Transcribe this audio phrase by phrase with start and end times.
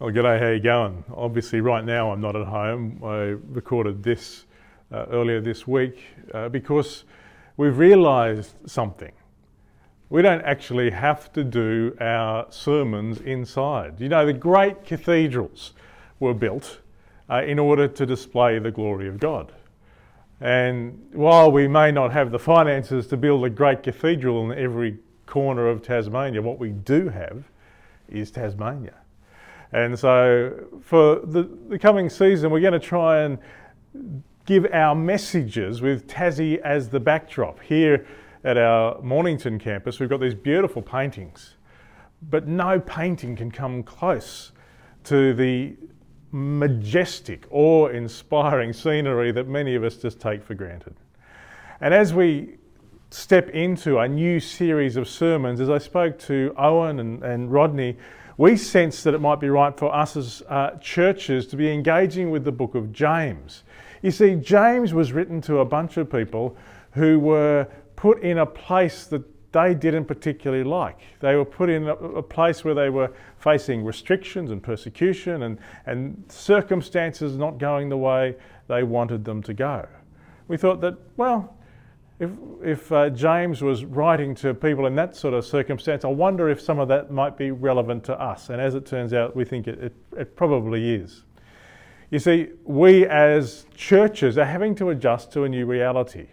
[0.00, 1.02] Well, g'day, how you going?
[1.12, 3.02] Obviously, right now I'm not at home.
[3.02, 4.44] I recorded this
[4.92, 7.02] uh, earlier this week uh, because
[7.56, 9.10] we've realised something.
[10.08, 14.00] We don't actually have to do our sermons inside.
[14.00, 15.72] You know, the great cathedrals
[16.20, 16.78] were built
[17.28, 19.50] uh, in order to display the glory of God.
[20.40, 24.98] And while we may not have the finances to build a great cathedral in every
[25.26, 27.50] corner of Tasmania, what we do have
[28.08, 28.94] is Tasmania.
[29.72, 33.38] And so for the, the coming season, we're going to try and
[34.46, 37.60] give our messages with Tassie as the backdrop.
[37.60, 38.06] Here
[38.44, 41.56] at our Mornington campus, we've got these beautiful paintings,
[42.30, 44.52] but no painting can come close
[45.04, 45.76] to the
[46.32, 50.94] majestic, awe inspiring scenery that many of us just take for granted.
[51.80, 52.56] And as we
[53.10, 57.96] step into a new series of sermons, as I spoke to Owen and, and Rodney,
[58.38, 62.30] we sense that it might be right for us as uh, churches to be engaging
[62.30, 63.64] with the book of James.
[64.00, 66.56] You see, James was written to a bunch of people
[66.92, 71.00] who were put in a place that they didn't particularly like.
[71.18, 75.58] They were put in a, a, place where they were facing restrictions and persecution and,
[75.86, 78.36] and circumstances not going the way
[78.68, 79.88] they wanted them to go.
[80.46, 81.56] We thought that, well,
[82.20, 82.30] if,
[82.62, 86.60] if uh, James was writing to people in that sort of circumstance, I wonder if
[86.60, 88.50] some of that might be relevant to us.
[88.50, 91.22] And as it turns out, we think it, it, it probably is.
[92.10, 96.28] You see, we as churches are having to adjust to a new reality.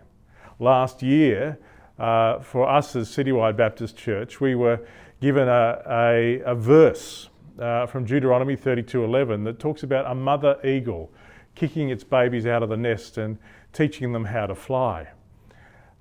[0.58, 1.60] Last year,
[2.00, 4.80] uh, for us as Citywide Baptist Church, we were
[5.22, 11.12] given a, a, a verse uh, from Deuteronomy 32:11 that talks about a mother eagle
[11.56, 13.38] kicking its babies out of the nest and
[13.72, 15.08] teaching them how to fly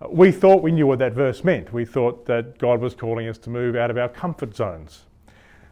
[0.08, 1.72] we thought we knew what that verse meant.
[1.72, 5.04] We thought that God was calling us to move out of our comfort zones.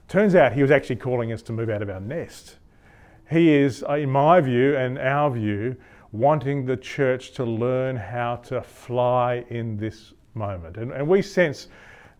[0.08, 2.56] Turns out he was actually calling us to move out of our nest.
[3.30, 5.76] He is, uh, in my view and our view,
[6.12, 10.76] wanting the church to learn how to fly in this moment.
[10.76, 11.68] And, and we sense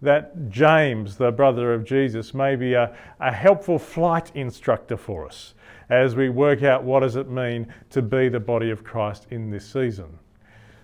[0.00, 5.54] that James, the brother of Jesus, may be a, a helpful flight instructor for us
[5.90, 9.50] as we work out what does it mean to be the body of Christ in
[9.50, 10.18] this season.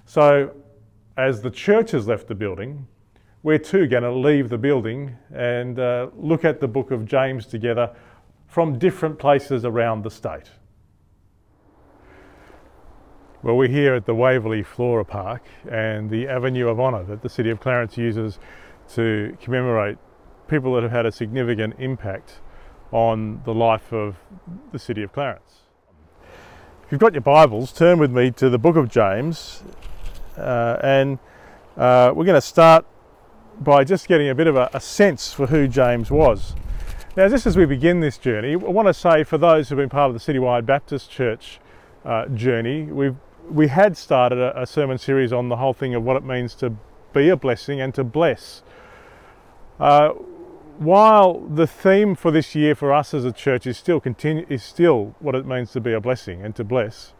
[0.04, 0.54] So
[1.18, 2.86] as the church has left the building,
[3.42, 7.44] we're too going to leave the building and uh, look at the book of James
[7.44, 7.92] together
[8.46, 10.50] from different places around the state.
[13.42, 17.28] Well, we're here at the Waverley Flora Park and the Avenue of Honour that the
[17.28, 18.38] City of Clarence uses
[18.94, 19.98] to commemorate
[20.46, 22.40] people that have had a significant impact
[22.92, 24.16] on the life of
[24.72, 25.62] the City of Clarence.
[26.84, 29.62] If you've got your Bibles, turn with me to the book of James
[30.38, 31.18] uh, and
[31.76, 32.86] uh, we're going to start
[33.60, 36.54] by just getting a bit of a, a, sense for who James was.
[37.16, 39.88] Now, just as we begin this journey, I want to say for those who've been
[39.88, 41.58] part of the Citywide Baptist Church
[42.04, 43.16] uh, journey, we've
[43.50, 46.54] we had started a, a, sermon series on the whole thing of what it means
[46.54, 46.76] to
[47.12, 48.62] be a blessing and to bless.
[49.80, 50.10] Uh,
[50.78, 54.62] while the theme for this year for us as a church is still continue, is
[54.62, 57.14] still what it means to be a blessing and to bless,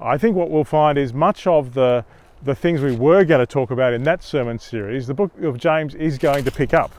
[0.00, 2.04] I think what we'll find is much of the
[2.44, 5.58] the things we were going to talk about in that sermon series, the book of
[5.58, 6.92] James is going to pick up.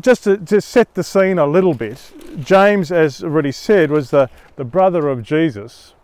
[0.00, 4.30] Just to, to set the scene a little bit, James, as already said, was the,
[4.56, 5.94] the brother of Jesus,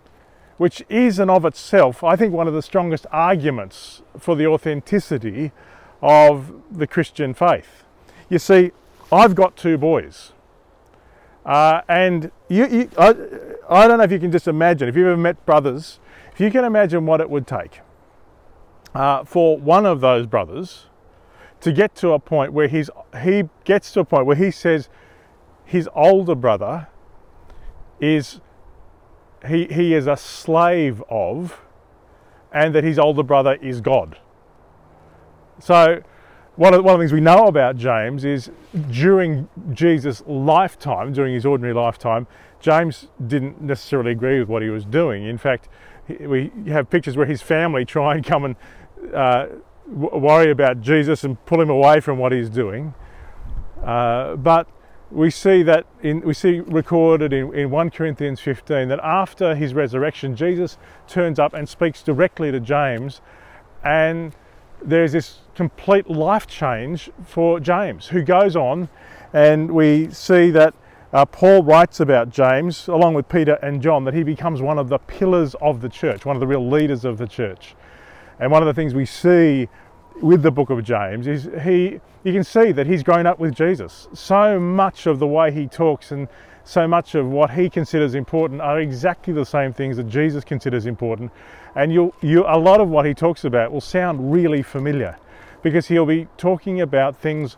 [0.59, 5.53] which is and of itself, I think, one of the strongest arguments for the authenticity
[6.03, 7.85] of the Christian faith.
[8.29, 8.73] You see,
[9.11, 10.33] I've got two boys.
[11.45, 13.15] Uh, and you, you, I,
[13.69, 15.99] I don't know if you can just imagine, if you've ever met brothers,
[16.33, 17.81] if you can imagine what it would take
[18.95, 20.87] uh, for one of those brothers
[21.61, 22.91] to get to a point where he's,
[23.23, 24.89] he gets to a point where he says
[25.65, 26.89] his older brother
[28.01, 28.41] is
[29.47, 31.61] he, he is a slave of
[32.53, 34.19] and that his older brother is God.
[35.59, 36.03] So
[36.57, 38.51] one of, one of the things we know about James is
[38.91, 42.27] during Jesus' lifetime, during his ordinary lifetime,
[42.61, 45.25] James didn't necessarily agree with what he was doing.
[45.25, 45.69] In fact,
[46.21, 48.57] we have pictures where his family try and come and
[49.15, 49.47] uh,
[49.87, 52.95] worry about Jesus and pull him away from what he's doing.
[53.83, 54.69] Uh, but
[55.11, 59.75] we see that in, we see recorded in, in 1 Corinthians 15 that after his
[59.75, 63.21] resurrection, Jesus turns up and speaks directly to James,
[63.85, 64.35] and
[64.83, 68.89] there's this complete life change for James, who goes on,
[69.33, 70.75] and we see that
[71.13, 74.89] uh, Paul writes about James, along with Peter and John, that he becomes one of
[74.89, 77.75] the pillars of the church, one of the real leaders of the church.
[78.43, 79.69] And one of the things we see
[80.21, 83.55] with the book of James is he you can see that he's grown up with
[83.55, 84.09] Jesus.
[84.15, 86.27] So much of the way he talks and
[86.65, 90.87] so much of what he considers important are exactly the same things that Jesus considers
[90.87, 91.31] important.
[91.77, 95.17] And you'll, you, a lot of what he talks about will sound really familiar
[95.63, 97.57] because he'll be talking about things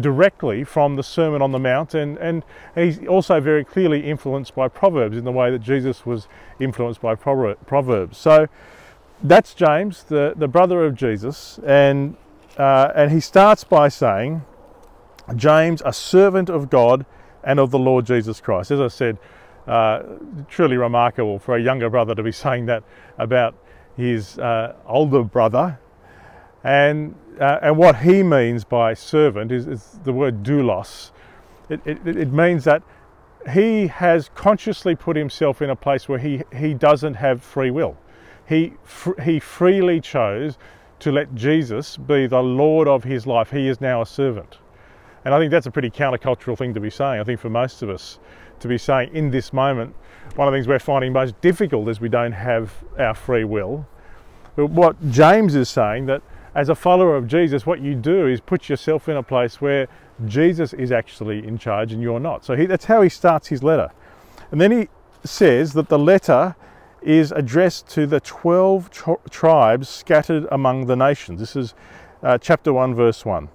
[0.00, 2.44] directly from the Sermon on the Mount, and, and
[2.74, 6.26] he's also very clearly influenced by Proverbs in the way that Jesus was
[6.58, 8.16] influenced by Proverbs.
[8.16, 8.48] So
[9.24, 12.16] that's James, the, the brother of Jesus, and,
[12.58, 14.42] uh, and he starts by saying,
[15.34, 17.06] James, a servant of God
[17.42, 18.70] and of the Lord Jesus Christ.
[18.70, 19.18] As I said,
[19.66, 20.02] uh,
[20.48, 22.84] truly remarkable for a younger brother to be saying that
[23.18, 23.54] about
[23.96, 25.78] his uh, older brother.
[26.62, 31.12] And, uh, and what he means by servant is, is the word doulos.
[31.70, 32.82] It, it, it, means that
[33.52, 37.96] he has consciously put himself in a place where he, he doesn't have free will.
[38.46, 40.58] He, fr- he freely chose
[41.00, 43.50] to let Jesus be the Lord of his life.
[43.50, 44.58] He is now a servant.
[45.24, 47.20] And I think that's a pretty countercultural thing to be saying.
[47.20, 48.18] I think for most of us
[48.60, 49.94] to be saying in this moment,
[50.36, 53.86] one of the things we're finding most difficult is we don't have our free will.
[54.56, 56.22] But what James is saying that
[56.54, 59.88] as a follower of Jesus, what you do is put yourself in a place where
[60.26, 62.44] Jesus is actually in charge and you're not.
[62.44, 63.90] So he, that's how he starts his letter.
[64.52, 64.88] And then he
[65.24, 66.54] says that the letter
[67.04, 68.90] is addressed to the 12
[69.30, 71.38] tribes scattered among the nations.
[71.38, 71.74] This is
[72.22, 73.48] uh, chapter 1, verse 1.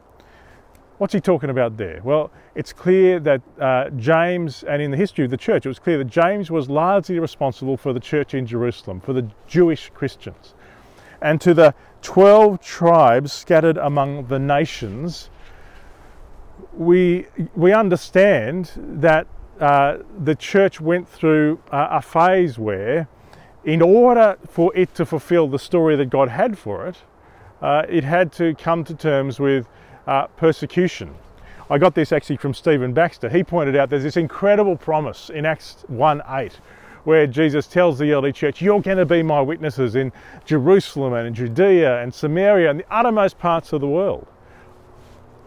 [0.99, 2.01] What's he talking about there?
[2.03, 5.79] Well, it's clear that uh, James, and in the history of the church, it was
[5.79, 10.53] clear that James was largely responsible for the church in Jerusalem, for the Jewish Christians.
[11.21, 15.29] And to the 12 tribes scattered among the nations,
[16.73, 19.27] we, we understand that
[19.59, 23.07] uh, the church went through a phase where,
[23.63, 26.97] in order for it to fulfill the story that God had for it,
[27.61, 29.67] uh, it had to come to terms with
[30.07, 31.13] uh, persecution.
[31.69, 33.29] I got this actually from Stephen Baxter.
[33.29, 36.59] He pointed out there's this incredible promise in Acts 1 8
[37.03, 40.11] where Jesus tells the early church, You're going to be my witnesses in
[40.45, 44.27] Jerusalem and in Judea and Samaria and the uttermost parts of the world.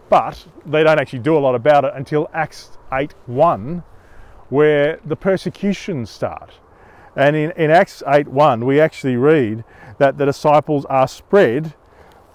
[0.09, 3.83] But they don't actually do a lot about it until Acts 8 1,
[4.49, 6.53] where the persecutions start.
[7.17, 9.65] And in, in Acts 8 1, we actually read
[9.99, 11.75] that the disciples are spread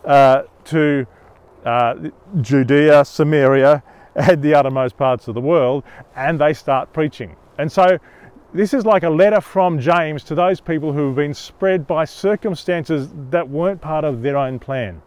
[0.06, 1.08] uh, to
[1.66, 1.96] uh,
[2.42, 3.84] Judea, Samaria,
[4.16, 5.84] and the uttermost parts of the world,
[6.16, 7.36] and they start preaching.
[7.58, 7.98] And so
[8.54, 12.06] this is like a letter from James to those people who have been spread by
[12.06, 15.02] circumstances that weren't part of their own plan.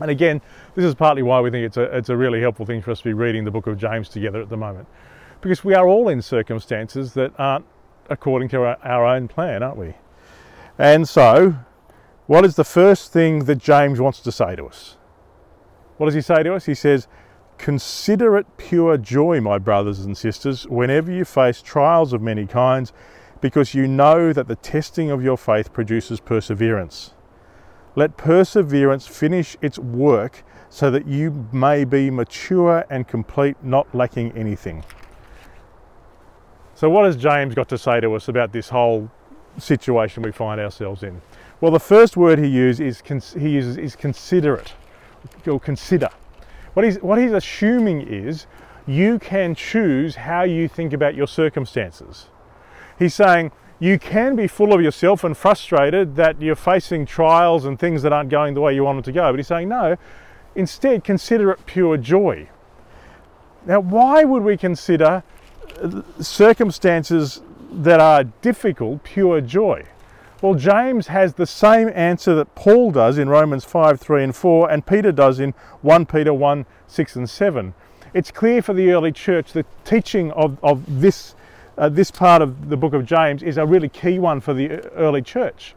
[0.00, 0.40] And again,
[0.74, 2.98] this is partly why we think it's a, it's a really helpful thing for us
[2.98, 4.88] to be reading the book of James together at the moment.
[5.40, 7.64] Because we are all in circumstances that aren't
[8.10, 9.94] according to our, our own plan, aren't we?
[10.78, 11.54] And so,
[12.26, 14.96] what is the first thing that James wants to say to us?
[15.96, 16.66] What does he say to us?
[16.66, 17.08] He says,
[17.58, 22.92] Consider it pure joy, my brothers and sisters, whenever you face trials of many kinds,
[23.42, 27.12] because you know that the testing of your faith produces perseverance.
[27.96, 34.32] Let perseverance finish its work so that you may be mature and complete, not lacking
[34.32, 34.84] anything.
[36.80, 39.10] So, what has James got to say to us about this whole
[39.58, 41.20] situation we find ourselves in?
[41.60, 44.72] Well, the first word he uses is, he uses is considerate
[45.46, 46.08] or consider.
[46.72, 48.46] What he's, what he's assuming is
[48.86, 52.28] you can choose how you think about your circumstances.
[52.98, 57.78] He's saying you can be full of yourself and frustrated that you're facing trials and
[57.78, 59.30] things that aren't going the way you want them to go.
[59.30, 59.98] But he's saying, no,
[60.54, 62.48] instead consider it pure joy.
[63.66, 65.22] Now, why would we consider
[66.20, 69.84] circumstances that are difficult pure joy?
[70.42, 74.70] Well, James has the same answer that Paul does in Romans 5 3 and 4,
[74.70, 77.74] and Peter does in 1 Peter 1 6 and 7.
[78.14, 81.34] It's clear for the early church that teaching of, of this,
[81.76, 84.82] uh, this part of the book of James is a really key one for the
[84.94, 85.74] early church.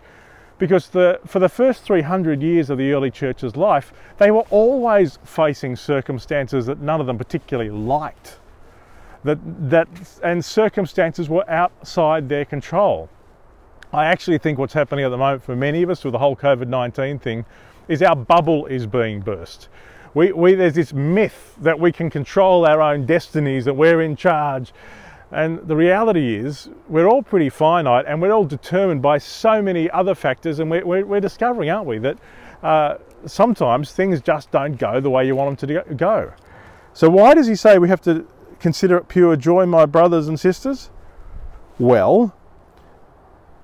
[0.58, 5.20] Because the, for the first 300 years of the early church's life, they were always
[5.26, 8.38] facing circumstances that none of them particularly liked.
[9.24, 9.40] That,
[9.70, 9.88] that,
[10.24, 13.10] and circumstances were outside their control.
[13.94, 16.36] I actually think what's happening at the moment for many of us with the whole
[16.36, 17.46] COVID 19 thing
[17.88, 19.70] is our bubble is being burst.
[20.14, 24.16] We, we, there's this myth that we can control our own destinies, that we're in
[24.16, 24.74] charge.
[25.32, 29.90] And the reality is, we're all pretty finite and we're all determined by so many
[29.90, 30.60] other factors.
[30.60, 32.18] And we're, we're, we're discovering, aren't we, that
[32.62, 36.32] uh, sometimes things just don't go the way you want them to go.
[36.94, 38.26] So, why does he say we have to
[38.64, 40.90] consider it pure joy, my brothers and sisters?
[41.78, 42.34] Well,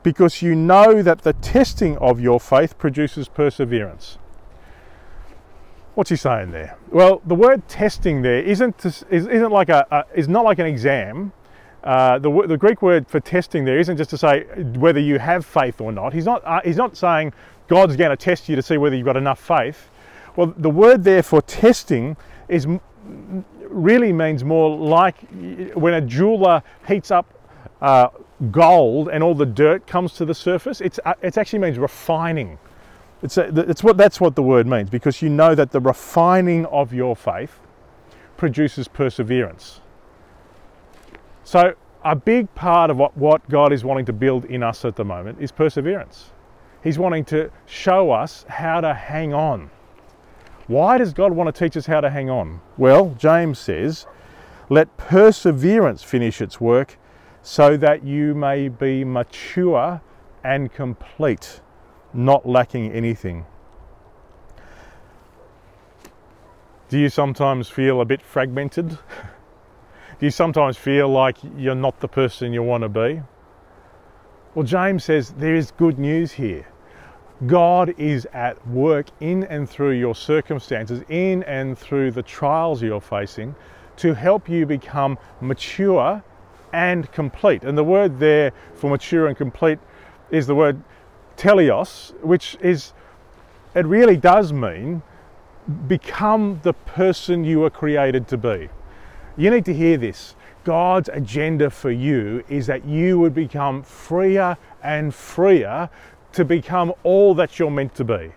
[0.03, 4.17] because you know that the testing of your faith produces perseverance.
[5.95, 6.77] What's he saying there?
[6.91, 11.31] Well, the word testing there isn't isn't like a, a is not like an exam.
[11.81, 14.43] Uh, the, the Greek word for testing there isn't just to say
[14.75, 16.13] whether you have faith or not.
[16.13, 17.33] He's not uh, he's not saying
[17.69, 19.89] God's going to test you to see whether you've got enough faith.
[20.35, 22.17] Well, the word there for testing
[22.49, 22.67] is
[23.69, 25.17] really means more like
[25.73, 27.33] when a jeweler heats up
[27.81, 28.09] uh,
[28.51, 30.81] gold and all the dirt comes to the surface.
[30.81, 32.57] It's uh, it actually means refining.
[33.21, 36.65] It's, a, it's what that's what the word means because you know that the refining
[36.67, 37.59] of your faith
[38.38, 39.81] produces perseverance.
[41.43, 41.73] So
[42.03, 45.03] a big part of what, what God is wanting to build in us at the
[45.03, 46.31] moment is perseverance.
[46.81, 49.69] He's wanting to show us how to hang on.
[50.69, 52.61] Why does God want to teach us how to hang on?
[52.77, 54.05] Well, James says,
[54.69, 56.99] let perseverance finish its work
[57.41, 59.99] so that you may be mature
[60.43, 61.61] and complete
[62.13, 63.47] not lacking anything.
[66.88, 68.89] Do you sometimes feel a bit fragmented?
[70.19, 73.23] Do you sometimes feel like you're not the person you want to be?
[74.53, 76.67] Well, James says there is good news here.
[77.48, 83.00] God is at work in and through your circumstances, in and through the trials you're
[83.00, 83.55] facing,
[83.98, 86.24] to help you become mature
[86.74, 87.63] and complete.
[87.63, 89.79] And the word there for mature and complete
[90.31, 90.81] is the word
[91.38, 92.93] teleos, which is,
[93.74, 95.01] it really does mean
[95.88, 98.69] become the person you were created to be.
[99.38, 100.36] You need to hear this.
[100.65, 105.89] God's agenda for you is that you would become freer and freer
[106.33, 108.31] to become all that you're meant to be.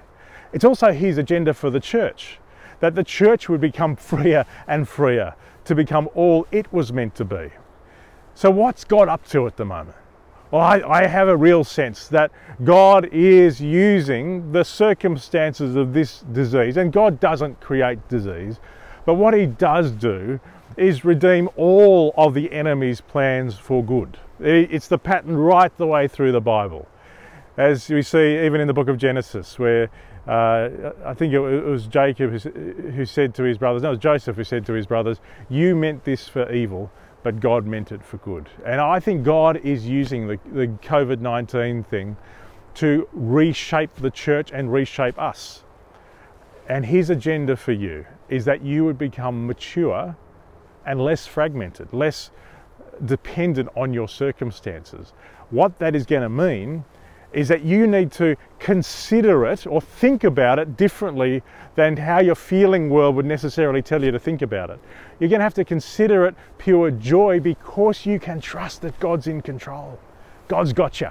[0.52, 2.38] It's also His agenda for the church,
[2.80, 5.34] that the church would become freer and freer
[5.64, 7.50] to become all it was meant to be.
[8.34, 9.96] So, what's God up to at the moment?
[10.50, 12.30] Well, I, I, have a real sense that
[12.62, 18.58] God is using the circumstances of this disease, and God doesn't create disease,
[19.06, 20.40] but what He does do
[20.76, 24.18] is redeem all of the enemy's plans for good.
[24.40, 26.86] It's the pattern right the way through the Bible.
[27.56, 29.90] As we see even in the book of Genesis, where
[30.26, 34.36] uh, I think it was Jacob who said to his brothers, no, it was Joseph
[34.36, 35.18] who said to his brothers,
[35.48, 36.90] You meant this for evil,
[37.22, 38.48] but God meant it for good.
[38.64, 42.16] And I think God is using the, the COVID 19 thing
[42.74, 45.62] to reshape the church and reshape us.
[46.68, 50.16] And His agenda for you is that you would become mature
[50.86, 52.30] and less fragmented, less
[53.04, 55.12] dependent on your circumstances.
[55.50, 56.84] What that is going to mean
[57.32, 61.42] is that you need to consider it or think about it differently
[61.74, 64.78] than how your feeling world would necessarily tell you to think about it.
[65.18, 69.26] You're going to have to consider it pure joy because you can trust that God's
[69.26, 69.98] in control.
[70.48, 71.08] God's got you,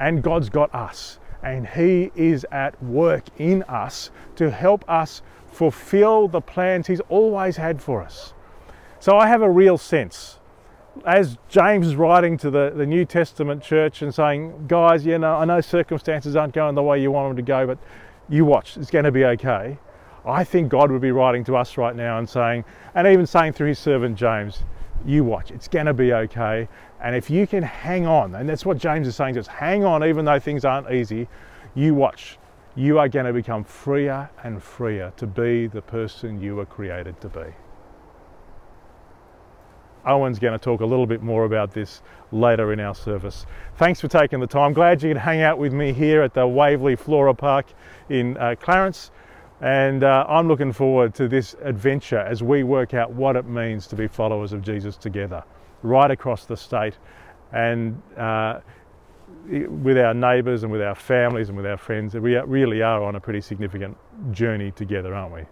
[0.00, 6.26] and God's got us, and He is at work in us to help us fulfill
[6.26, 8.34] the plans He's always had for us.
[8.98, 10.38] So I have a real sense
[11.04, 15.36] as James is writing to the, the New Testament church and saying, guys, you know,
[15.36, 17.78] I know circumstances aren't going the way you want them to go, but
[18.28, 19.78] you watch, it's going to be okay.
[20.26, 23.52] I think God would be writing to us right now and saying, and even saying
[23.52, 24.62] through his servant James,
[25.04, 26.68] you watch, it's going to be okay.
[27.02, 30.02] And if you can hang on, and that's what James is saying us, hang on
[30.04, 31.28] even though things aren't easy,
[31.74, 32.38] you watch.
[32.76, 37.20] You are going to become freer and freer to be the person you were created
[37.20, 37.54] to be.
[40.06, 43.46] Owen's going to talk a little bit more about this later in our service.
[43.76, 44.72] Thanks for taking the time.
[44.72, 47.66] Glad you could hang out with me here at the Waverley Flora Park
[48.08, 49.10] in uh, Clarence.
[49.60, 53.86] And uh, I'm looking forward to this adventure as we work out what it means
[53.88, 55.42] to be followers of Jesus together,
[55.82, 56.98] right across the state,
[57.52, 58.60] and uh,
[59.48, 62.14] with our neighbours and with our families and with our friends.
[62.14, 63.96] We really are on a pretty significant
[64.32, 65.42] journey together, aren't we?